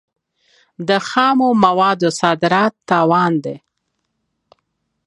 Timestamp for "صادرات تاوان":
2.19-3.33